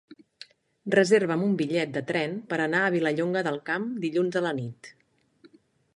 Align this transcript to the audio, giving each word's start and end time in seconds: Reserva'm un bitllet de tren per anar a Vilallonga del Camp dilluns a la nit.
Reserva'm 0.95 1.43
un 1.49 1.53
bitllet 1.59 1.93
de 1.99 2.03
tren 2.13 2.33
per 2.53 2.59
anar 2.65 2.81
a 2.87 2.95
Vilallonga 2.97 3.47
del 3.49 3.61
Camp 3.71 3.87
dilluns 4.07 4.41
a 4.41 4.47
la 4.47 4.59
nit. 4.65 4.91